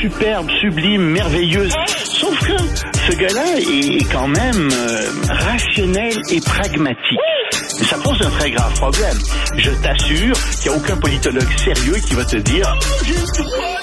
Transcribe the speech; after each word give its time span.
superbe, 0.00 0.48
sublime, 0.60 1.02
merveilleuse. 1.02 1.72
Sauf 2.04 2.38
que 2.40 2.56
ce 3.06 3.16
gars-là 3.16 3.58
est 3.58 4.10
quand 4.12 4.28
même 4.28 4.68
euh, 4.72 5.10
rationnel 5.28 6.14
et 6.30 6.40
pragmatique. 6.40 7.18
Ça 7.50 7.96
pose 8.02 8.20
un 8.22 8.30
très 8.30 8.50
grave 8.50 8.72
problème. 8.74 9.16
Je 9.56 9.70
t'assure 9.82 10.34
qu'il 10.60 10.70
n'y 10.70 10.76
a 10.76 10.80
aucun 10.80 10.96
politologue 10.96 11.58
sérieux 11.58 11.96
qui 12.06 12.14
va 12.14 12.24
te 12.24 12.36
dire 12.36 12.78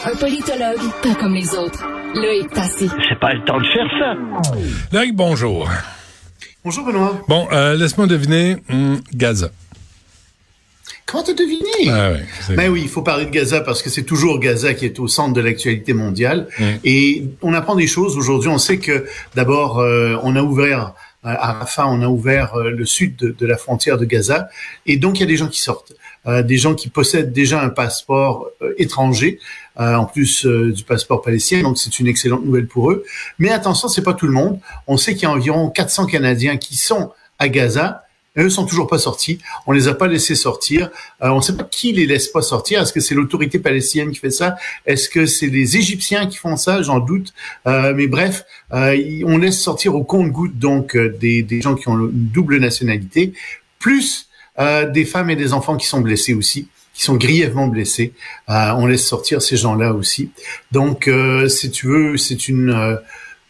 Un 0.06 0.16
politologue, 0.16 0.92
pas 1.04 1.16
comme 1.16 1.34
les 1.34 1.54
autres. 1.56 1.86
Loïc 2.16 2.50
Passy. 2.54 2.90
c'est 3.10 3.20
pas 3.20 3.34
le 3.34 3.44
temps 3.46 3.58
de 3.60 3.66
faire 3.66 3.88
ça. 4.00 4.98
Loïc, 4.98 5.16
bonjour. 5.16 5.70
Bonjour 6.64 6.86
Benoît. 6.86 7.14
Bon, 7.28 7.48
euh, 7.52 7.76
laisse-moi 7.76 8.08
deviner, 8.08 8.58
hum, 8.70 9.00
Gaza. 9.14 9.50
Comment 11.06 11.24
t'as 11.24 11.34
deviné? 11.34 11.90
Ah 11.90 12.12
ouais, 12.12 12.56
Ben 12.56 12.70
oui, 12.70 12.82
il 12.84 12.90
faut 12.90 13.02
parler 13.02 13.26
de 13.26 13.30
Gaza 13.30 13.62
parce 13.62 13.82
que 13.82 13.90
c'est 13.90 14.04
toujours 14.04 14.40
Gaza 14.40 14.74
qui 14.74 14.86
est 14.86 15.00
au 15.00 15.08
centre 15.08 15.34
de 15.34 15.42
l'actualité 15.42 15.94
mondiale. 15.94 16.48
Et 16.84 17.24
on 17.42 17.54
apprend 17.54 17.76
des 17.76 17.88
choses 17.88 18.18
aujourd'hui. 18.18 18.50
On 18.50 18.58
sait 18.58 18.78
que 18.78 19.06
d'abord, 19.36 19.80
euh, 19.80 20.18
on 20.24 20.36
a 20.36 20.42
ouvert 20.42 20.94
euh, 21.26 21.36
à 21.38 21.54
Rafah, 21.54 21.88
on 21.88 22.02
a 22.02 22.08
ouvert 22.08 22.56
euh, 22.56 22.70
le 22.70 22.86
sud 22.86 23.16
de, 23.16 23.32
de 23.32 23.46
la 23.46 23.58
frontière 23.58 23.98
de 23.98 24.06
Gaza. 24.06 24.50
Et 24.86 24.98
donc, 24.98 25.18
il 25.18 25.22
y 25.22 25.24
a 25.24 25.28
des 25.28 25.36
gens 25.36 25.48
qui 25.48 25.60
sortent. 25.60 25.94
Euh, 26.26 26.44
des 26.44 26.58
gens 26.58 26.76
qui 26.76 26.90
possèdent 26.90 27.32
déjà 27.32 27.62
un 27.62 27.70
passeport 27.70 28.50
étranger, 28.78 29.40
en 29.78 30.06
plus 30.06 30.46
du 30.46 30.84
passeport 30.84 31.22
palestinien. 31.22 31.64
Donc, 31.64 31.78
c'est 31.78 32.00
une 32.00 32.08
excellente 32.08 32.44
nouvelle 32.44 32.68
pour 32.68 32.92
eux. 32.92 33.04
Mais 33.40 33.50
attention, 33.50 33.88
c'est 33.88 34.02
pas 34.02 34.14
tout 34.14 34.26
le 34.26 34.34
monde. 34.34 34.60
On 34.88 34.98
sait 34.98 35.14
qu'il 35.14 35.24
y 35.24 35.26
a 35.26 35.32
environ 35.32 35.70
400 35.70 36.08
Canadiens 36.08 36.58
qui 36.58 36.76
sont 36.76 37.12
à 37.40 37.48
Gaza. 37.48 38.04
Eux 38.38 38.50
sont 38.50 38.66
toujours 38.66 38.88
pas 38.88 38.98
sortis. 38.98 39.40
On 39.66 39.72
les 39.72 39.88
a 39.88 39.94
pas 39.94 40.08
laissés 40.08 40.36
sortir. 40.36 40.90
Euh, 41.24 41.30
on 41.30 41.38
ne 41.38 41.42
sait 41.42 41.56
pas 41.56 41.64
qui 41.64 41.92
les 41.92 42.06
laisse 42.06 42.28
pas 42.28 42.42
sortir. 42.42 42.82
Est-ce 42.82 42.94
que 42.94 43.00
c'est 43.00 43.16
l'autorité 43.16 43.60
palestinienne 43.60 44.12
qui 44.12 44.20
fait 44.20 44.32
ça? 44.32 44.56
Est-ce 44.86 45.10
que 45.10 45.26
c'est 45.26 45.48
les 45.48 45.78
Égyptiens 45.78 46.28
qui 46.28 46.38
font 46.38 46.58
ça? 46.58 46.82
J'en 46.82 47.00
doute. 47.00 47.34
Euh, 47.68 47.94
mais 47.96 48.08
bref, 48.08 48.46
euh, 48.74 48.98
on 49.26 49.38
laisse 49.38 49.60
sortir 49.60 49.96
au 49.96 50.04
compte-goutte 50.04 50.58
donc 50.58 50.96
euh, 50.96 51.16
des, 51.20 51.44
des 51.44 51.62
gens 51.62 51.76
qui 51.76 51.88
ont 51.88 51.98
une 51.98 52.12
double 52.12 52.58
nationalité, 52.58 53.34
plus 53.80 54.30
euh, 54.60 54.90
des 54.90 55.06
femmes 55.06 55.30
et 55.30 55.36
des 55.36 55.54
enfants 55.54 55.78
qui 55.78 55.88
sont 55.88 56.02
blessés 56.02 56.34
aussi 56.34 56.68
qui 56.98 57.04
sont 57.04 57.16
grièvement 57.16 57.68
blessés. 57.68 58.14
Euh, 58.50 58.72
on 58.76 58.88
laisse 58.88 59.06
sortir 59.06 59.42
ces 59.42 59.56
gens-là 59.56 59.94
aussi. 59.94 60.32
Donc, 60.72 61.08
euh, 61.08 61.48
si 61.48 61.70
tu 61.70 61.86
veux, 61.86 62.18
c'est 62.18 62.48
une 62.48 62.72
euh, 62.72 62.96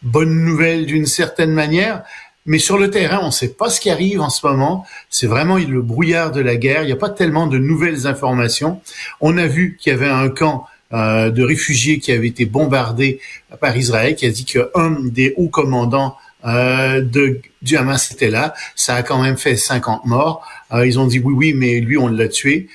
bonne 0.03 0.43
nouvelle 0.43 0.85
d'une 0.85 1.05
certaine 1.05 1.51
manière. 1.51 2.03
Mais 2.47 2.59
sur 2.59 2.77
le 2.77 2.89
terrain, 2.89 3.19
on 3.21 3.27
ne 3.27 3.31
sait 3.31 3.49
pas 3.49 3.69
ce 3.69 3.79
qui 3.79 3.89
arrive 3.89 4.21
en 4.21 4.29
ce 4.29 4.47
moment. 4.47 4.85
C'est 5.09 5.27
vraiment 5.27 5.57
le 5.57 5.81
brouillard 5.81 6.31
de 6.31 6.41
la 6.41 6.55
guerre. 6.55 6.83
Il 6.83 6.87
n'y 6.87 6.93
a 6.93 6.97
pas 6.97 7.09
tellement 7.09 7.45
de 7.45 7.57
nouvelles 7.57 8.07
informations. 8.07 8.81
On 9.19 9.37
a 9.37 9.45
vu 9.45 9.77
qu'il 9.79 9.91
y 9.91 9.95
avait 9.95 10.07
un 10.07 10.29
camp 10.29 10.65
euh, 10.93 11.29
de 11.29 11.43
réfugiés 11.43 11.99
qui 11.99 12.13
avait 12.13 12.29
été 12.29 12.45
bombardé 12.45 13.19
par 13.59 13.75
Israël, 13.75 14.15
qui 14.15 14.25
a 14.25 14.29
dit 14.29 14.45
qu'un 14.45 14.97
des 15.03 15.33
hauts 15.35 15.49
commandants 15.49 16.15
euh, 16.45 17.01
de, 17.01 17.41
du 17.61 17.75
Hamas 17.75 18.11
était 18.13 18.29
là. 18.29 18.53
Ça 18.75 18.95
a 18.95 19.03
quand 19.03 19.21
même 19.21 19.37
fait 19.37 19.57
50 19.57 20.05
morts. 20.05 20.47
Euh, 20.71 20.87
ils 20.87 20.99
ont 20.99 21.05
dit 21.05 21.19
oui, 21.19 21.33
oui, 21.35 21.53
mais 21.53 21.81
lui, 21.81 21.97
on 21.97 22.07
l'a 22.07 22.29
tué. 22.29 22.69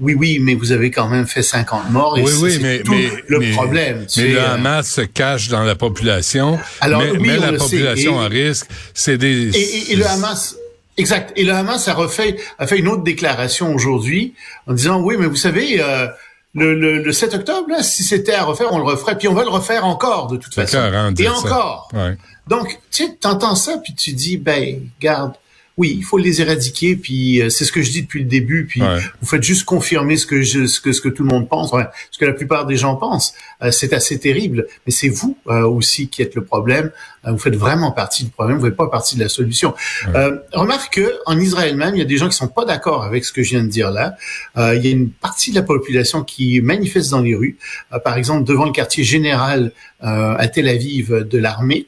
Oui, 0.00 0.14
oui, 0.14 0.38
mais 0.40 0.54
vous 0.54 0.70
avez 0.72 0.90
quand 0.90 1.08
même 1.08 1.26
fait 1.26 1.42
50 1.42 1.90
morts. 1.90 2.16
Et 2.18 2.22
Oui, 2.22 2.30
oui, 2.40 2.58
mais, 2.62 2.82
tout 2.82 2.92
mais 2.92 3.10
le 3.26 3.38
mais- 3.40 3.50
problème. 3.52 3.98
Mais 4.00 4.04
c'est, 4.08 4.28
le 4.28 4.38
euh, 4.38 4.54
Hamas 4.54 4.88
se 4.88 5.00
cache 5.00 5.48
dans 5.48 5.64
la 5.64 5.74
population. 5.74 6.58
Alors, 6.80 7.02
mais, 7.02 7.10
oui, 7.18 7.38
la 7.40 7.52
population 7.54 8.20
à 8.20 8.28
risque, 8.28 8.66
c'est 8.94 9.18
des. 9.18 9.48
Et, 9.56 9.60
et- 9.60 9.92
et 9.92 9.96
le 9.96 10.06
Hamas, 10.06 10.56
exact. 10.96 11.32
Et 11.36 11.44
le 11.44 11.52
Hamas 11.52 11.88
a 11.88 11.94
refait, 11.94 12.36
a 12.58 12.66
fait 12.66 12.78
une 12.78 12.88
autre 12.88 13.02
déclaration 13.02 13.74
aujourd'hui 13.74 14.34
en 14.66 14.72
disant 14.74 15.00
oui, 15.00 15.16
mais 15.18 15.26
vous 15.26 15.36
savez, 15.36 15.80
euh, 15.82 16.06
le, 16.54 16.74
le, 16.74 17.02
le 17.02 17.12
7 17.12 17.34
octobre, 17.34 17.68
là, 17.68 17.82
si 17.82 18.02
c'était 18.04 18.32
à 18.34 18.44
refaire, 18.44 18.68
on 18.72 18.78
le 18.78 18.84
referait, 18.84 19.16
puis 19.18 19.28
on 19.28 19.34
va 19.34 19.42
le 19.42 19.50
refaire 19.50 19.84
encore 19.84 20.28
de 20.28 20.36
toute 20.36 20.54
façon. 20.54 20.78
écœurant 20.78 21.12
de 21.12 21.20
Et 21.20 21.24
ça. 21.26 21.32
encore. 21.34 21.88
Ouais. 21.92 22.16
Donc, 22.46 22.78
tu 22.90 23.04
sais, 23.04 23.16
t'entends 23.20 23.54
ça, 23.54 23.76
puis 23.84 23.94
tu 23.94 24.12
dis, 24.12 24.38
ben, 24.38 24.80
garde, 25.00 25.32
oui, 25.78 25.94
il 25.96 26.04
faut 26.04 26.18
les 26.18 26.40
éradiquer, 26.42 26.96
puis 26.96 27.40
euh, 27.40 27.48
c'est 27.48 27.64
ce 27.64 27.72
que 27.72 27.80
je 27.82 27.90
dis 27.90 28.02
depuis 28.02 28.20
le 28.20 28.26
début, 28.28 28.66
puis 28.66 28.82
Ouais. 28.82 28.98
vous 29.20 29.26
faites 29.28 29.42
juste 29.42 29.64
confirmer 29.64 30.16
ce 30.16 30.26
que 30.26 30.42
je, 30.42 30.66
ce 30.66 30.80
que 30.80 30.92
ce 30.92 31.00
que 31.00 31.08
tout 31.08 31.22
le 31.22 31.28
monde 31.30 31.48
pense, 31.48 31.72
enfin, 31.72 31.86
ce 32.10 32.18
que 32.18 32.24
la 32.26 32.32
plupart 32.34 32.66
des 32.66 32.76
gens 32.76 32.96
pensent. 32.96 33.32
Euh, 33.62 33.70
c'est 33.70 33.92
assez 33.92 34.18
terrible, 34.18 34.66
mais 34.84 34.92
c'est 34.92 35.08
vous 35.08 35.38
euh, 35.46 35.62
aussi 35.66 36.08
qui 36.08 36.20
êtes 36.22 36.34
le 36.34 36.44
problème. 36.44 36.90
Euh, 37.26 37.30
vous 37.32 37.38
faites 37.38 37.56
vraiment 37.56 37.92
partie 37.92 38.24
du 38.24 38.30
problème, 38.30 38.58
vous 38.58 38.66
n'êtes 38.66 38.76
pas 38.76 38.88
partie 38.88 39.14
de 39.16 39.20
la 39.22 39.28
solution. 39.28 39.72
Euh, 40.14 40.36
remarque 40.52 40.94
que 40.94 41.14
en 41.26 41.38
Israël 41.38 41.76
même, 41.76 41.94
il 41.94 41.98
y 41.98 42.02
a 42.02 42.04
des 42.04 42.16
gens 42.16 42.28
qui 42.28 42.36
sont 42.36 42.48
pas 42.48 42.64
d'accord 42.64 43.04
avec 43.04 43.24
ce 43.24 43.32
que 43.32 43.42
je 43.44 43.50
viens 43.50 43.62
de 43.62 43.68
dire 43.68 43.90
là. 43.90 44.16
Euh, 44.56 44.74
il 44.76 44.84
y 44.84 44.88
a 44.88 44.90
une 44.90 45.10
partie 45.10 45.50
de 45.50 45.56
la 45.56 45.62
population 45.62 46.22
qui 46.24 46.60
manifeste 46.60 47.10
dans 47.10 47.22
les 47.22 47.34
rues, 47.36 47.56
Euh, 47.92 47.98
par 48.00 48.16
exemple 48.16 48.44
devant 48.44 48.64
le 48.66 48.72
quartier 48.72 49.04
général 49.04 49.72
euh, 50.02 50.34
à 50.36 50.48
Tel 50.48 50.66
Aviv 50.68 51.12
de 51.34 51.38
l'armée. 51.38 51.86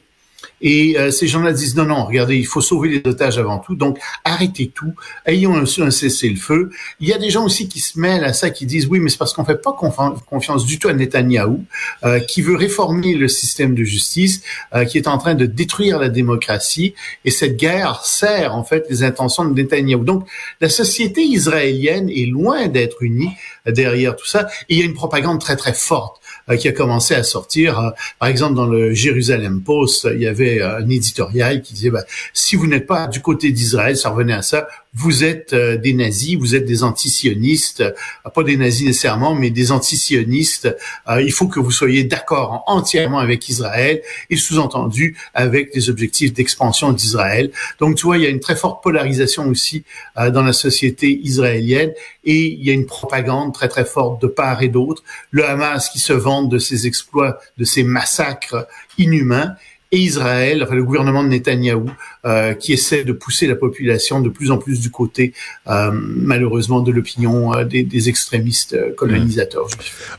Et 0.61 0.97
euh, 0.99 1.11
ces 1.11 1.27
gens-là 1.27 1.53
disent 1.53 1.75
non, 1.75 1.85
non, 1.85 2.05
regardez, 2.05 2.37
il 2.37 2.45
faut 2.45 2.61
sauver 2.61 2.89
les 2.89 3.09
otages 3.09 3.37
avant 3.37 3.59
tout, 3.59 3.75
donc 3.75 3.97
arrêtez 4.23 4.71
tout, 4.73 4.93
ayons 5.25 5.55
un, 5.55 5.65
cessez-le-feu. 5.65 6.69
Il 6.99 7.07
y 7.07 7.13
a 7.13 7.17
des 7.17 7.29
gens 7.29 7.45
aussi 7.45 7.67
qui 7.67 7.79
se 7.79 7.99
mêlent 7.99 8.23
à 8.23 8.33
ça, 8.33 8.49
qui 8.49 8.65
disent 8.65 8.87
oui, 8.87 8.99
mais 8.99 9.09
c'est 9.09 9.17
parce 9.17 9.33
qu'on 9.33 9.45
fait 9.45 9.61
pas 9.61 9.71
confi- 9.71 10.19
confiance 10.29 10.65
du 10.65 10.77
tout 10.77 10.87
à 10.87 10.93
Netanyahou, 10.93 11.65
euh, 12.03 12.19
qui 12.19 12.41
veut 12.41 12.55
réformer 12.55 13.13
le 13.15 13.27
système 13.27 13.73
de 13.73 13.83
justice, 13.83 14.41
euh, 14.75 14.85
qui 14.85 14.97
est 14.97 15.07
en 15.07 15.17
train 15.17 15.33
de 15.33 15.45
détruire 15.45 15.97
la 15.97 16.09
démocratie, 16.09 16.93
et 17.25 17.31
cette 17.31 17.57
guerre 17.57 18.01
sert 18.03 18.55
en 18.55 18.63
fait 18.63 18.85
les 18.89 19.03
intentions 19.03 19.45
de 19.45 19.53
Netanyahou. 19.53 20.03
Donc 20.03 20.27
la 20.59 20.69
société 20.69 21.21
israélienne 21.21 22.09
est 22.09 22.27
loin 22.27 22.67
d'être 22.67 23.01
unie 23.01 23.31
euh, 23.67 23.71
derrière 23.71 24.15
tout 24.15 24.27
ça, 24.27 24.47
et 24.69 24.75
il 24.75 24.79
y 24.79 24.81
a 24.83 24.85
une 24.85 24.93
propagande 24.93 25.39
très 25.39 25.55
très 25.55 25.73
forte 25.73 26.21
euh, 26.49 26.57
qui 26.57 26.67
a 26.67 26.71
commencé 26.71 27.15
à 27.15 27.23
sortir. 27.23 27.79
Euh, 27.79 27.89
par 28.19 28.29
exemple, 28.29 28.55
dans 28.55 28.67
le 28.67 28.93
Jérusalem 28.93 29.61
Post, 29.61 30.07
il 30.13 30.21
y 30.21 30.27
avait 30.27 30.50
euh, 30.59 30.79
un 30.79 30.89
éditorial 30.89 31.61
qui 31.61 31.73
disait 31.73 31.89
bah, 31.89 32.03
si 32.33 32.55
vous 32.55 32.67
n'êtes 32.67 32.87
pas 32.87 33.07
du 33.07 33.21
côté 33.21 33.51
d'Israël, 33.51 33.95
ça 33.95 34.09
revenait 34.09 34.33
à 34.33 34.41
ça, 34.41 34.67
vous 34.93 35.23
êtes 35.23 35.53
euh, 35.53 35.77
des 35.77 35.93
nazis, 35.93 36.37
vous 36.37 36.53
êtes 36.53 36.65
des 36.65 36.83
antisionistes, 36.83 37.81
euh, 37.81 38.29
pas 38.29 38.43
des 38.43 38.57
nazis 38.57 38.87
nécessairement, 38.87 39.35
mais 39.35 39.49
des 39.49 39.71
antisionistes. 39.71 40.75
Euh, 41.07 41.21
il 41.21 41.31
faut 41.31 41.47
que 41.47 41.59
vous 41.59 41.71
soyez 41.71 42.03
d'accord 42.03 42.63
entièrement 42.67 43.19
avec 43.19 43.47
Israël 43.47 44.01
et 44.29 44.35
sous-entendu 44.35 45.17
avec 45.33 45.73
des 45.73 45.89
objectifs 45.89 46.33
d'expansion 46.33 46.91
d'Israël. 46.91 47.51
Donc, 47.79 47.95
tu 47.95 48.05
vois, 48.05 48.17
il 48.17 48.23
y 48.23 48.27
a 48.27 48.29
une 48.29 48.41
très 48.41 48.55
forte 48.55 48.83
polarisation 48.83 49.47
aussi 49.47 49.83
euh, 50.17 50.29
dans 50.29 50.43
la 50.43 50.53
société 50.53 51.21
israélienne 51.23 51.93
et 52.25 52.47
il 52.47 52.63
y 52.63 52.69
a 52.69 52.73
une 52.73 52.85
propagande 52.85 53.53
très 53.53 53.69
très 53.69 53.85
forte 53.85 54.21
de 54.21 54.27
part 54.27 54.61
et 54.61 54.69
d'autre. 54.69 55.03
Le 55.31 55.45
Hamas 55.45 55.89
qui 55.89 55.99
se 55.99 56.13
vante 56.13 56.49
de 56.49 56.59
ses 56.59 56.85
exploits, 56.85 57.39
de 57.57 57.63
ses 57.63 57.83
massacres 57.83 58.67
inhumains 58.97 59.55
et 59.91 59.99
Israël, 59.99 60.63
enfin 60.63 60.75
le 60.75 60.83
gouvernement 60.83 61.23
de 61.23 61.29
Netanyahou, 61.29 61.89
euh, 62.25 62.53
qui 62.53 62.71
essaie 62.71 63.03
de 63.03 63.11
pousser 63.11 63.45
la 63.45 63.55
population 63.55 64.21
de 64.21 64.29
plus 64.29 64.49
en 64.51 64.57
plus 64.57 64.79
du 64.79 64.89
côté, 64.89 65.33
euh, 65.67 65.91
malheureusement, 65.93 66.79
de 66.79 66.91
l'opinion 66.91 67.53
euh, 67.53 67.65
des, 67.65 67.83
des 67.83 68.07
extrémistes 68.07 68.73
euh, 68.73 68.93
colonisateurs. 68.95 69.67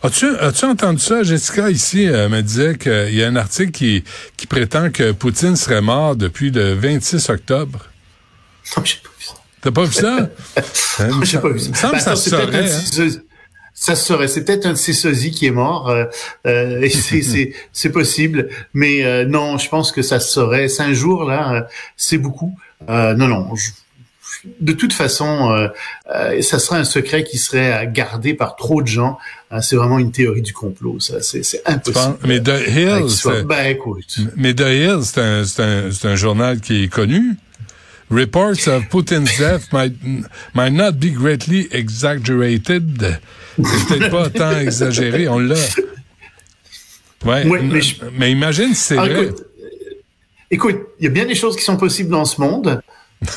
As-tu, 0.02 0.36
as-tu 0.36 0.64
entendu 0.66 1.00
ça? 1.00 1.22
Jessica, 1.22 1.70
ici, 1.70 2.06
me 2.06 2.40
disait 2.42 2.76
qu'il 2.76 3.14
y 3.14 3.22
a 3.22 3.28
un 3.28 3.36
article 3.36 3.70
qui, 3.70 4.04
qui 4.36 4.46
prétend 4.46 4.90
que 4.90 5.12
Poutine 5.12 5.56
serait 5.56 5.80
mort 5.82 6.16
depuis 6.16 6.50
le 6.50 6.74
26 6.74 7.30
octobre. 7.30 7.86
Non, 8.76 8.84
j'ai 8.84 8.96
pas 9.02 9.10
vu 9.18 9.24
ça. 9.24 9.34
T'as 9.62 9.70
pas 9.70 9.84
vu 9.84 9.92
ça? 9.92 10.30
J'ai 11.22 11.38
pas 11.38 11.48
vu 11.48 11.60
Ben, 11.70 11.98
ça 11.98 12.16
Ça 13.74 13.94
se 13.96 14.04
saurait. 14.04 14.28
C'est 14.28 14.44
peut-être 14.44 14.66
un 14.66 14.72
de 14.72 14.78
ces 14.78 14.92
sosies 14.92 15.30
qui 15.32 15.46
est 15.46 15.50
mort. 15.50 15.88
euh, 15.88 16.04
euh, 16.46 16.80
et 16.82 16.90
c'est, 17.72 17.88
possible. 17.90 18.48
Mais 18.74 19.04
euh, 19.04 19.24
non, 19.24 19.58
je 19.58 19.68
pense 19.68 19.90
que 19.92 20.02
ça 20.02 20.20
se 20.20 20.30
saurait. 20.32 20.68
Cinq 20.68 20.92
jours, 20.92 21.24
là, 21.24 21.52
euh, 21.54 21.60
c'est 21.96 22.18
beaucoup. 22.18 22.56
Euh, 22.88 23.14
non, 23.14 23.28
non. 23.28 23.54
je- 23.56 23.70
de 24.60 24.72
toute 24.72 24.92
façon, 24.92 25.52
euh, 25.52 26.40
ça 26.42 26.58
serait 26.58 26.78
un 26.78 26.84
secret 26.84 27.22
qui 27.22 27.38
serait 27.38 27.88
gardé 27.92 28.34
par 28.34 28.56
trop 28.56 28.82
de 28.82 28.88
gens. 28.88 29.18
C'est 29.60 29.76
vraiment 29.76 29.98
une 30.00 30.10
théorie 30.10 30.42
du 30.42 30.52
complot. 30.52 30.98
Ça, 31.00 31.20
c'est, 31.20 31.42
impossible. 31.66 32.16
Mais 32.26 32.40
The 32.40 32.60
Hill, 32.66 33.04
c'est- 33.08 33.42
Ben 33.44 33.66
écoute. 33.66 34.16
mais 34.36 34.54
The 34.54 34.60
Hill, 34.62 34.98
c'est 35.04 35.20
un, 35.20 35.44
c'est 35.44 35.62
un, 35.62 35.90
c'est 35.92 36.08
un 36.08 36.16
journal 36.16 36.60
qui 36.60 36.84
est 36.84 36.88
connu. 36.88 37.36
Reports 38.12 38.66
of 38.68 38.84
Putin's 38.90 39.36
death 39.38 39.72
might, 39.72 39.94
might 40.54 40.72
not 40.72 40.92
be 41.00 41.10
greatly 41.10 41.66
exaggerated. 41.72 43.18
C'est 43.56 43.88
peut-être 43.88 44.10
pas 44.10 44.28
tant 44.30 44.58
exagéré, 44.58 45.28
on 45.28 45.38
l'a. 45.38 45.54
Ouais, 47.24 47.46
Ouais, 47.46 47.62
mais 47.62 47.80
je- 47.80 47.96
mais 48.18 48.30
imagine 48.32 48.74
si 48.74 48.82
c'est 48.82 48.98
Ah, 48.98 49.06
vrai. 49.06 49.30
écoute, 50.50 50.76
il 50.98 51.04
y 51.04 51.06
a 51.06 51.10
bien 51.10 51.24
des 51.24 51.34
choses 51.34 51.56
qui 51.56 51.62
sont 51.62 51.76
possibles 51.76 52.10
dans 52.10 52.24
ce 52.24 52.40
monde, 52.40 52.82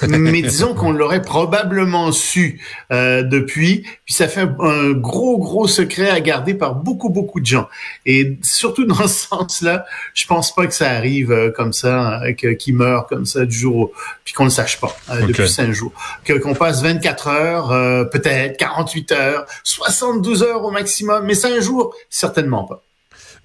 mais 0.08 0.42
disons 0.42 0.74
qu'on 0.74 0.92
l'aurait 0.92 1.22
probablement 1.22 2.12
su 2.12 2.62
euh, 2.92 3.24
depuis, 3.24 3.86
puis 4.06 4.14
ça 4.14 4.28
fait 4.28 4.48
un, 4.60 4.92
gros, 4.92 5.38
gros 5.38 5.68
secret 5.68 6.10
à 6.10 6.20
garder 6.20 6.54
par 6.54 6.76
beaucoup, 6.76 7.10
beaucoup 7.10 7.40
de 7.40 7.46
gens. 7.46 7.68
Et 8.06 8.38
surtout 8.42 8.86
dans 8.86 9.08
ce 9.08 9.28
sens-là, 9.28 9.86
je 10.14 10.26
pense 10.26 10.54
pas 10.54 10.68
que 10.68 10.74
ça 10.74 10.90
arrive 10.92 11.32
euh, 11.32 11.52
comme 11.52 11.74
ça, 11.74 12.22
euh, 12.24 12.34
que- 12.34 12.54
qu'il 12.54 12.76
meurt 12.76 13.08
comme 13.10 13.26
ça 13.26 13.46
du 13.46 13.58
jour 13.58 13.76
au... 13.78 13.94
puis 14.24 14.34
qu'on 14.34 14.46
le 14.46 14.50
sache 14.50 14.80
pas 14.80 14.96
euh, 15.10 15.22
depuis 15.28 15.44
cinq 15.50 15.72
jours. 15.72 15.92
Que, 16.24 16.34
qu'on 16.34 16.54
passe 16.54 16.82
24 16.82 17.28
heures, 17.28 17.72
euh, 17.72 18.04
peut-être 18.06 18.58
48 18.58 19.12
heures, 19.12 19.46
72 19.64 20.44
heures 20.44 20.64
au 20.64 20.72
maximum, 20.72 21.26
mais 21.26 21.36
cinq 21.36 21.60
jours, 21.62 21.94
certainement 22.10 22.64
pas. 22.64 22.82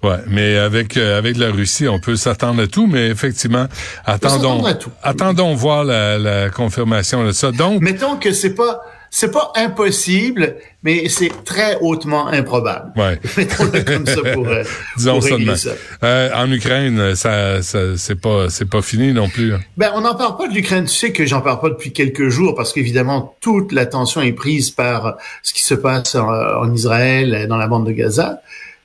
Ouais, 0.03 0.17
mais 0.27 0.57
avec 0.57 0.97
euh, 0.97 1.17
avec 1.17 1.37
la 1.37 1.51
Russie, 1.51 1.87
on 1.87 1.99
peut 1.99 2.15
s'attendre 2.15 2.63
à 2.63 2.67
tout, 2.67 2.87
mais 2.87 3.07
effectivement, 3.07 3.67
attendons 4.05 4.63
attendons 5.03 5.53
voir 5.53 5.83
la, 5.83 6.17
la 6.17 6.49
confirmation 6.49 7.23
de 7.23 7.31
ça. 7.31 7.51
Donc, 7.51 7.81
mettons 7.81 8.17
que 8.17 8.31
c'est 8.31 8.55
pas 8.55 8.81
c'est 9.13 9.29
pas 9.29 9.51
impossible, 9.57 10.55
mais 10.83 11.09
c'est 11.09 11.43
très 11.43 11.77
hautement 11.81 12.27
improbable. 12.27 12.93
Ouais. 12.95 13.19
Mettons-le 13.37 13.83
comme 13.83 14.07
ça 14.07 14.21
pour, 14.33 14.47
euh, 14.47 14.63
Disons 14.97 15.19
pour 15.19 15.57
ça. 15.57 15.71
Euh, 16.03 16.29
en 16.33 16.49
Ukraine, 16.49 17.13
ça, 17.15 17.61
ça 17.61 17.97
c'est 17.97 18.19
pas 18.19 18.49
c'est 18.49 18.69
pas 18.69 18.81
fini 18.81 19.11
non 19.11 19.27
plus. 19.27 19.53
Hein. 19.53 19.59
Ben 19.75 19.91
on 19.95 20.01
n'en 20.01 20.15
parle 20.15 20.37
pas 20.37 20.47
de 20.47 20.53
l'Ukraine. 20.53 20.85
Tu 20.85 20.95
sais 20.95 21.11
que 21.11 21.25
j'en 21.25 21.41
parle 21.41 21.59
pas 21.59 21.69
depuis 21.69 21.91
quelques 21.91 22.29
jours 22.29 22.55
parce 22.55 22.71
qu'évidemment 22.71 23.35
toute 23.41 23.73
l'attention 23.73 24.21
est 24.21 24.31
prise 24.31 24.71
par 24.71 25.17
ce 25.43 25.53
qui 25.53 25.63
se 25.63 25.75
passe 25.75 26.15
en, 26.15 26.29
en 26.29 26.73
Israël, 26.73 27.47
dans 27.49 27.57
la 27.57 27.67
bande 27.67 27.85
de 27.85 27.91
Gaza. 27.91 28.41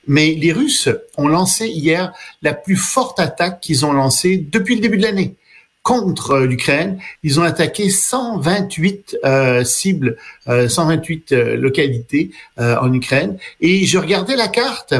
Mais 0.07 0.33
les 0.33 0.51
Russes 0.51 0.89
ont 1.17 1.27
lancé 1.27 1.67
hier 1.67 2.13
la 2.41 2.53
plus 2.53 2.75
forte 2.75 3.19
attaque 3.19 3.59
qu'ils 3.61 3.85
ont 3.85 3.93
lancée 3.93 4.37
depuis 4.37 4.75
le 4.75 4.81
début 4.81 4.97
de 4.97 5.03
l'année 5.03 5.35
contre 5.87 6.31
euh, 6.31 6.45
l'Ukraine. 6.45 6.99
Ils 7.23 7.39
ont 7.39 7.43
attaqué 7.43 7.89
128 7.89 9.19
euh, 9.23 9.63
cibles, 9.63 10.17
128 10.45 11.31
euh, 11.31 11.55
localités 11.55 12.31
en 12.57 12.91
Ukraine. 12.93 13.37
Et 13.61 13.85
je 13.85 13.97
regardais 13.97 14.35
la 14.35 14.49
carte. 14.49 14.93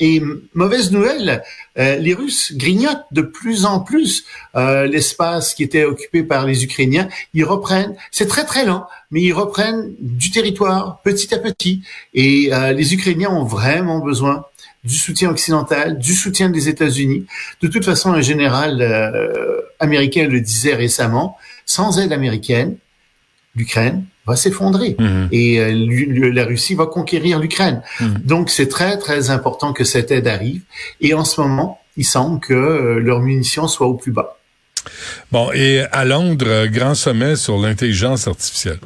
Et 0.00 0.20
mauvaise 0.54 0.90
nouvelle, 0.90 1.42
les 1.76 2.14
Russes 2.14 2.52
grignotent 2.56 3.06
de 3.12 3.22
plus 3.22 3.64
en 3.64 3.80
plus 3.80 4.24
l'espace 4.54 5.54
qui 5.54 5.62
était 5.62 5.84
occupé 5.84 6.22
par 6.22 6.46
les 6.46 6.64
Ukrainiens. 6.64 7.08
Ils 7.32 7.44
reprennent, 7.44 7.94
c'est 8.10 8.26
très 8.26 8.44
très 8.44 8.64
lent, 8.64 8.86
mais 9.10 9.22
ils 9.22 9.32
reprennent 9.32 9.94
du 10.00 10.30
territoire 10.30 11.00
petit 11.02 11.32
à 11.32 11.38
petit. 11.38 11.82
Et 12.12 12.50
les 12.74 12.94
Ukrainiens 12.94 13.30
ont 13.30 13.44
vraiment 13.44 14.00
besoin 14.00 14.44
du 14.84 14.96
soutien 14.96 15.30
occidental, 15.30 15.98
du 15.98 16.12
soutien 16.14 16.50
des 16.50 16.68
États-Unis. 16.68 17.26
De 17.62 17.68
toute 17.68 17.84
façon, 17.84 18.12
un 18.12 18.20
général 18.20 18.82
euh, 18.82 19.62
américain 19.80 20.28
le 20.28 20.40
disait 20.40 20.74
récemment, 20.74 21.38
sans 21.64 21.98
aide 21.98 22.12
américaine, 22.12 22.76
l'Ukraine 23.56 24.04
va 24.26 24.36
s'effondrer 24.36 24.96
mhm. 24.98 25.28
et 25.32 25.60
euh, 25.60 26.30
la 26.32 26.44
Russie 26.44 26.74
va 26.74 26.86
conquérir 26.86 27.38
l'Ukraine. 27.38 27.82
Mhm. 28.00 28.18
Donc 28.24 28.50
c'est 28.50 28.68
très 28.68 28.98
très 28.98 29.30
important 29.30 29.72
que 29.72 29.84
cette 29.84 30.10
aide 30.10 30.28
arrive 30.28 30.62
et 31.00 31.14
en 31.14 31.24
ce 31.24 31.40
moment, 31.40 31.80
il 31.96 32.04
semble 32.04 32.40
que 32.40 32.54
euh, 32.54 32.98
leurs 32.98 33.20
munitions 33.20 33.68
soient 33.68 33.86
au 33.86 33.94
plus 33.94 34.12
bas. 34.12 34.38
Bon, 35.32 35.50
et 35.52 35.80
à 35.92 36.04
Londres, 36.04 36.66
grand 36.66 36.94
sommet 36.94 37.36
sur 37.36 37.58
l'intelligence 37.58 38.28
artificielle. 38.28 38.78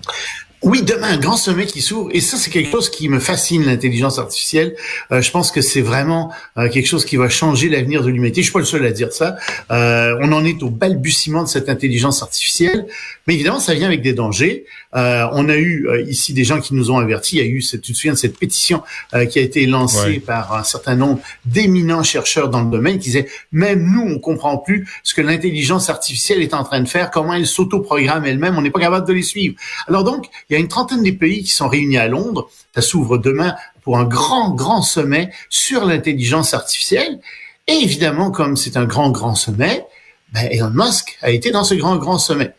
Oui, 0.62 0.82
demain, 0.82 1.12
un 1.12 1.19
grand 1.19 1.37
sommet 1.37 1.66
qui 1.66 1.81
s'ouvre. 1.81 2.10
Et 2.12 2.20
ça, 2.20 2.37
c'est 2.37 2.50
quelque 2.50 2.70
chose 2.70 2.90
qui 2.90 3.08
me 3.08 3.20
fascine, 3.20 3.64
l'intelligence 3.64 4.19
artificielle. 4.19 4.75
Euh, 5.12 5.22
je 5.22 5.31
pense 5.31 5.52
que 5.52 5.60
c'est 5.60 5.81
vraiment 5.81 6.32
euh, 6.56 6.69
quelque 6.69 6.87
chose 6.87 7.05
qui 7.05 7.16
va 7.16 7.28
changer 7.28 7.69
l'avenir 7.69 8.02
de 8.02 8.08
l'humanité. 8.08 8.40
Je 8.40 8.46
suis 8.46 8.52
pas 8.52 8.58
le 8.58 8.64
seul 8.64 8.84
à 8.84 8.90
dire 8.90 9.12
ça. 9.12 9.37
Euh, 9.70 10.19
on 10.20 10.32
en 10.32 10.44
est 10.44 10.60
au 10.64 10.69
balbutiement 10.69 11.44
de 11.44 11.49
cette 11.49 11.69
intelligence 11.69 12.25
artificielle. 12.25 12.88
Mais 13.28 13.34
évidemment, 13.34 13.60
ça 13.60 13.72
vient 13.75 13.87
avec 13.87 14.02
des 14.02 14.14
dangers. 14.14 14.64
on 14.94 15.49
a 15.49 15.56
eu 15.56 15.87
ici 16.08 16.32
des 16.32 16.44
gens 16.44 16.61
qui 16.61 16.75
nous 16.75 16.90
ont 16.90 16.99
avertis. 16.99 17.37
Il 17.37 17.38
y 17.38 17.46
a 17.46 17.49
eu, 17.49 17.61
cette, 17.61 17.82
tu 17.82 17.93
te 17.93 17.96
souviens 17.96 18.14
de 18.14 18.19
cette 18.19 18.38
pétition 18.38 18.82
qui 19.31 19.38
a 19.38 19.43
été 19.43 19.66
lancée 19.66 20.19
par 20.19 20.54
un 20.54 20.64
certain 20.64 20.96
nombre 20.96 21.20
d'éminents 21.44 22.02
chercheurs 22.02 22.49
dans 22.49 22.62
le 22.62 22.70
domaine 22.70 22.94
qui 22.94 23.11
disaient, 23.11 23.28
même 23.52 23.84
nous, 23.93 24.00
on 24.00 24.19
comprend 24.19 24.56
plus 24.56 24.88
ce 25.02 25.12
que 25.12 25.20
l'intelligence 25.20 25.90
artificielle 25.90 26.40
est 26.40 26.54
en 26.54 26.64
train 26.64 26.81
de 26.81 26.88
faire, 26.88 27.11
comment 27.11 27.34
elle 27.34 27.46
s'autoprogramme 27.46 28.25
elle-même. 28.25 28.56
On 28.56 28.62
n'est 28.62 28.70
pas 28.70 28.81
capable 28.81 29.06
de 29.06 29.12
les 29.12 29.22
suivre. 29.22 29.56
Alors 29.88 30.04
donc, 30.04 30.31
il 30.48 30.54
y 30.54 30.56
a 30.56 30.60
une 30.60 30.68
trentaine 30.68 31.02
des 31.02 31.12
pays 31.12 31.42
qui 31.42 31.50
sont 31.50 31.68
réunis 31.68 31.98
à 31.98 32.08
Londres. 32.08 32.48
Ça 32.74 32.80
s'ouvre 32.80 33.18
demain 33.18 33.54
pour 33.82 33.98
un 33.98 34.04
grand, 34.04 34.54
grand 34.54 34.82
sommet 34.82 35.30
sur 35.50 35.84
l'intelligence 35.84 36.54
artificielle. 36.54 37.20
Et 37.66 37.74
évidemment, 37.74 38.30
comme 38.30 38.56
c'est 38.56 38.76
un 38.76 38.86
grand, 38.86 39.10
grand 39.10 39.34
sommet, 39.34 39.84
ben 40.32 40.48
Elon 40.50 40.70
Musk 40.70 41.18
a 41.20 41.30
été 41.30 41.50
dans 41.50 41.64
ce 41.64 41.74
grand, 41.74 41.96
grand 41.96 42.18
sommet. 42.18 42.52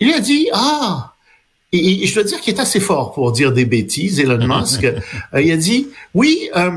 Il 0.00 0.12
a 0.12 0.18
dit, 0.18 0.48
ah, 0.52 1.14
et, 1.72 2.06
je 2.06 2.14
dois 2.14 2.24
dire 2.24 2.40
qu'il 2.40 2.54
est 2.54 2.60
assez 2.60 2.80
fort 2.80 3.12
pour 3.12 3.30
dire 3.30 3.52
des 3.52 3.66
bêtises, 3.66 4.18
Elon 4.18 4.46
Musk. 4.60 4.84
Euh, 4.84 5.40
il 5.40 5.52
a 5.52 5.56
dit, 5.56 5.88
oui, 6.14 6.50
euh, 6.56 6.72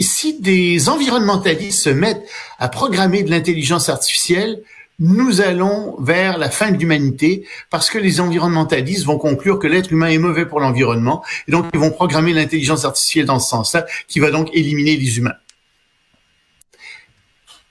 si 0.00 0.40
des 0.40 0.88
environnementalistes 0.88 1.84
se 1.84 1.90
mettent 1.90 2.26
à 2.58 2.68
programmer 2.68 3.22
de 3.22 3.30
l'intelligence 3.30 3.88
artificielle, 3.88 4.62
nous 4.98 5.40
allons 5.40 5.96
vers 6.00 6.38
la 6.38 6.50
fin 6.50 6.70
de 6.70 6.78
l'humanité 6.78 7.46
parce 7.70 7.90
que 7.90 7.98
les 7.98 8.20
environnementalistes 8.20 9.04
vont 9.04 9.18
conclure 9.18 9.58
que 9.58 9.66
l'être 9.66 9.92
humain 9.92 10.08
est 10.08 10.18
mauvais 10.18 10.46
pour 10.46 10.60
l'environnement 10.60 11.22
et 11.48 11.52
donc 11.52 11.66
ils 11.74 11.80
vont 11.80 11.90
programmer 11.90 12.32
l'intelligence 12.32 12.84
artificielle 12.84 13.26
dans 13.26 13.38
ce 13.38 13.50
sens-là 13.50 13.86
qui 14.08 14.20
va 14.20 14.30
donc 14.30 14.48
éliminer 14.54 14.96
les 14.96 15.18
humains. 15.18 15.34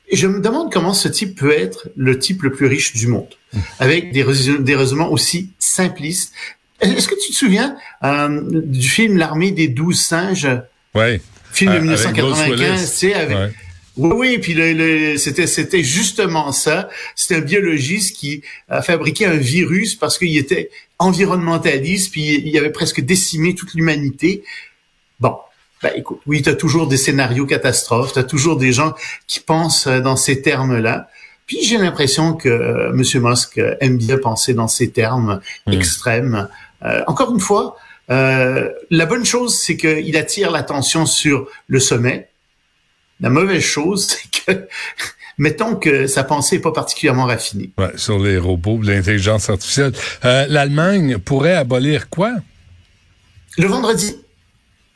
Et 0.07 0.15
je 0.15 0.27
me 0.27 0.39
demande 0.39 0.71
comment 0.71 0.93
ce 0.93 1.07
type 1.07 1.35
peut 1.39 1.51
être 1.51 1.89
le 1.95 2.19
type 2.19 2.43
le 2.43 2.51
plus 2.51 2.67
riche 2.67 2.93
du 2.93 3.07
monde 3.07 3.33
avec 3.79 4.11
des, 4.11 4.23
raisonnements 4.23 5.11
aussi 5.11 5.51
simplistes. 5.57 6.31
Est-ce 6.79 7.07
que 7.07 7.15
tu 7.15 7.31
te 7.31 7.35
souviens 7.35 7.75
euh, 8.03 8.41
du 8.43 8.87
film 8.87 9.17
L'armée 9.17 9.51
des 9.51 9.67
douze 9.67 10.01
singes? 10.01 10.47
Oui. 10.93 11.21
Film 11.51 11.73
de 11.73 11.79
1995, 11.79 12.81
tu 12.81 12.87
sais, 12.87 13.13
avec, 13.13 13.55
oui, 13.97 14.11
oui, 14.13 14.37
puis 14.39 14.53
le, 14.53 15.17
c'était 15.17 15.47
c'était 15.47 15.83
justement 15.83 16.51
ça. 16.51 16.89
C'était 17.15 17.35
un 17.35 17.41
biologiste 17.41 18.15
qui 18.17 18.41
a 18.67 18.81
fabriqué 18.81 19.25
un 19.25 19.37
virus 19.37 19.95
parce 19.95 20.17
qu'il 20.17 20.37
était 20.37 20.69
environnementaliste, 20.99 22.11
puis 22.11 22.41
il 22.45 22.57
avait 22.57 22.71
presque 22.71 23.01
décimé 23.01 23.55
toute 23.55 23.73
l'humanité. 23.73 24.43
Bon, 25.19 25.37
ben 25.81 25.91
écoute, 25.95 26.19
oui, 26.25 26.41
tu 26.41 26.49
as 26.49 26.55
toujours 26.55 26.87
des 26.87 26.97
scénarios 26.97 27.45
catastrophes, 27.45 28.13
tu 28.13 28.19
as 28.19 28.23
toujours 28.23 28.57
des 28.57 28.73
gens 28.73 28.93
qui 29.27 29.39
pensent 29.39 29.87
euh, 29.87 30.01
dans 30.01 30.15
ces 30.15 30.41
termes-là. 30.41 31.09
Puis 31.47 31.63
j'ai 31.63 31.77
l'impression 31.77 32.33
que 32.33 32.49
euh, 32.49 32.91
M. 32.91 33.03
Musk 33.23 33.61
aime 33.79 33.97
bien 33.97 34.17
penser 34.17 34.53
dans 34.53 34.67
ces 34.67 34.89
termes 34.89 35.41
hmm. 35.67 35.73
extrêmes. 35.73 36.49
Euh, 36.83 37.01
encore 37.07 37.33
une 37.33 37.39
fois, 37.39 37.77
la 38.07 39.05
bonne 39.07 39.25
chose, 39.25 39.57
c'est 39.57 39.77
qu'il 39.77 40.15
attire 40.15 40.51
l'attention 40.51 41.07
sur 41.07 41.47
le 41.67 41.79
sommet, 41.79 42.29
la 43.19 43.29
mauvaise 43.29 43.63
chose, 43.63 44.07
c'est 44.45 44.45
que 44.45 44.67
mettons 45.37 45.75
que 45.75 46.07
sa 46.07 46.23
pensée 46.23 46.57
n'est 46.57 46.61
pas 46.61 46.71
particulièrement 46.71 47.25
raffinée. 47.25 47.71
Ouais, 47.77 47.91
sur 47.95 48.19
les 48.19 48.37
robots, 48.37 48.81
l'intelligence 48.81 49.49
artificielle. 49.49 49.93
Euh, 50.23 50.45
L'Allemagne 50.49 51.17
pourrait 51.17 51.55
abolir 51.55 52.09
quoi? 52.09 52.33
Le 53.57 53.67
vendredi. 53.67 54.17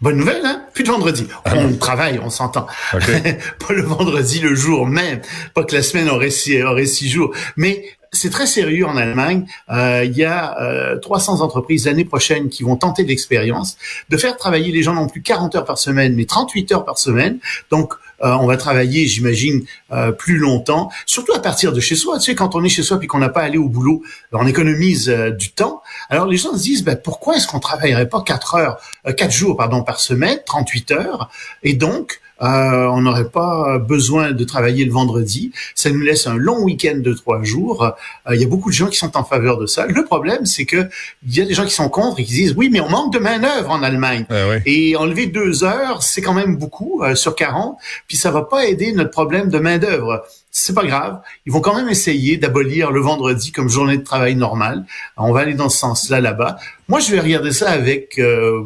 Bonne 0.01 0.15
nouvelle, 0.15 0.45
hein? 0.45 0.63
Plus 0.73 0.85
de 0.85 0.89
vendredi. 0.89 1.27
Ah 1.43 1.55
on 1.57 1.73
travaille, 1.73 2.19
on 2.23 2.29
s'entend. 2.29 2.67
pas 2.91 3.73
le 3.73 3.81
vendredi, 3.81 4.39
le 4.39 4.55
jour 4.55 4.87
même. 4.87 5.19
Pas 5.53 5.65
que 5.65 5.75
la 5.75 5.81
semaine 5.81 6.07
aurait 6.09 6.29
six, 6.29 6.63
aurait 6.63 6.85
six 6.85 7.09
jours. 7.09 7.35
Mais 7.57 7.83
c'est 8.13 8.29
très 8.29 8.47
sérieux 8.47 8.85
en 8.85 8.95
Allemagne. 8.95 9.45
Euh, 9.69 10.05
il 10.05 10.15
y 10.15 10.23
a 10.23 10.57
euh, 10.61 10.97
300 10.99 11.41
entreprises 11.41 11.85
l'année 11.85 12.05
prochaine 12.05 12.47
qui 12.47 12.63
vont 12.63 12.77
tenter 12.77 13.03
l'expérience 13.03 13.77
de 14.09 14.15
faire 14.15 14.37
travailler 14.37 14.71
les 14.71 14.83
gens 14.83 14.93
non 14.93 15.07
plus 15.07 15.21
40 15.21 15.55
heures 15.55 15.65
par 15.65 15.77
semaine, 15.77 16.15
mais 16.15 16.25
38 16.25 16.71
heures 16.71 16.85
par 16.85 16.97
semaine. 16.97 17.39
Donc, 17.69 17.93
euh, 18.23 18.31
on 18.33 18.47
va 18.47 18.57
travailler, 18.57 19.07
j'imagine, 19.07 19.65
euh, 19.91 20.11
plus 20.11 20.37
longtemps, 20.37 20.89
surtout 21.05 21.33
à 21.33 21.39
partir 21.39 21.73
de 21.73 21.79
chez 21.79 21.95
soi. 21.95 22.19
Tu 22.19 22.25
sais, 22.25 22.35
quand 22.35 22.55
on 22.55 22.63
est 22.63 22.69
chez 22.69 22.83
soi 22.83 22.99
puis 22.99 23.07
qu'on 23.07 23.19
n'a 23.19 23.29
pas 23.29 23.41
à 23.41 23.45
aller 23.45 23.57
au 23.57 23.69
boulot, 23.69 24.03
on 24.31 24.47
économise 24.47 25.09
euh, 25.09 25.31
du 25.31 25.51
temps. 25.51 25.81
Alors 26.09 26.27
les 26.27 26.37
gens 26.37 26.55
se 26.55 26.63
disent, 26.63 26.83
ben, 26.83 26.95
pourquoi 26.95 27.35
est-ce 27.35 27.47
qu'on 27.47 27.59
travaillerait 27.59 28.09
pas 28.09 28.21
quatre 28.21 28.55
heures, 28.55 28.77
quatre 29.17 29.31
jours, 29.31 29.57
pardon, 29.57 29.83
par 29.83 29.99
semaine, 29.99 30.39
38 30.45 30.91
heures, 30.91 31.29
et 31.63 31.73
donc 31.73 32.19
euh, 32.41 32.85
on 32.87 33.01
n'aurait 33.01 33.29
pas 33.29 33.77
besoin 33.79 34.31
de 34.31 34.43
travailler 34.43 34.85
le 34.85 34.91
vendredi. 34.91 35.51
Ça 35.75 35.89
nous 35.89 35.99
laisse 35.99 36.27
un 36.27 36.35
long 36.35 36.63
week-end 36.63 36.97
de 36.97 37.13
trois 37.13 37.43
jours. 37.43 37.83
Euh, 37.83 38.35
il 38.35 38.41
y 38.41 38.45
a 38.45 38.47
beaucoup 38.47 38.69
de 38.69 38.75
gens 38.75 38.87
qui 38.87 38.97
sont 38.97 39.17
en 39.17 39.23
faveur 39.23 39.57
de 39.57 39.65
ça. 39.65 39.85
Le 39.87 40.05
problème, 40.05 40.45
c'est 40.45 40.65
que 40.65 40.89
il 41.27 41.35
y 41.35 41.41
a 41.41 41.45
des 41.45 41.53
gens 41.53 41.65
qui 41.65 41.73
sont 41.73 41.89
contre 41.89 42.19
et 42.19 42.23
qui 42.23 42.33
disent 42.33 42.53
oui, 42.55 42.69
mais 42.71 42.79
on 42.79 42.89
manque 42.89 43.13
de 43.13 43.19
main 43.19 43.39
d'œuvre 43.39 43.71
en 43.71 43.83
Allemagne. 43.83 44.25
Ah 44.29 44.55
et 44.65 44.95
enlever 44.95 45.27
deux 45.27 45.63
heures, 45.63 46.01
c'est 46.01 46.21
quand 46.21 46.33
même 46.33 46.55
beaucoup 46.55 47.03
euh, 47.03 47.15
sur 47.15 47.35
40. 47.35 47.77
Puis 48.07 48.17
ça 48.17 48.31
va 48.31 48.43
pas 48.43 48.65
aider 48.65 48.93
notre 48.93 49.11
problème 49.11 49.49
de 49.49 49.59
main 49.59 49.77
d'œuvre. 49.77 50.23
C'est 50.51 50.73
pas 50.73 50.85
grave. 50.85 51.19
Ils 51.45 51.51
vont 51.51 51.61
quand 51.61 51.75
même 51.75 51.89
essayer 51.89 52.37
d'abolir 52.37 52.91
le 52.91 53.01
vendredi 53.01 53.51
comme 53.51 53.69
journée 53.69 53.97
de 53.97 54.03
travail 54.03 54.35
normale. 54.35 54.85
On 55.17 55.31
va 55.31 55.41
aller 55.41 55.53
dans 55.53 55.69
ce 55.69 55.77
sens-là 55.77 56.21
là-bas. 56.21 56.57
Moi, 56.87 56.99
je 56.99 57.11
vais 57.11 57.19
regarder 57.19 57.51
ça 57.51 57.69
avec 57.69 58.19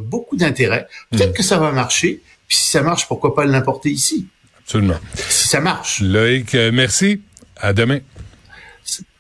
beaucoup 0.06 0.38
d'intérêt. 0.38 0.88
Peut-être 1.12 1.32
hmm. 1.32 1.34
que 1.34 1.44
ça 1.44 1.58
va 1.58 1.74
marcher 1.74 2.22
si 2.48 2.70
ça 2.70 2.82
marche, 2.82 3.08
pourquoi 3.08 3.36
pas 3.36 3.46
l'importer 3.46 3.90
ici? 3.90 4.28
Absolument. 4.60 5.00
Si 5.16 5.48
ça 5.48 5.60
marche. 5.60 6.02
Loïc, 6.02 6.56
euh, 6.56 6.72
merci. 6.74 7.22
À 7.58 7.74
demain. 7.74 8.00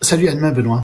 Salut 0.01 0.27
à 0.27 0.35
demain, 0.35 0.51
Benoît. 0.51 0.81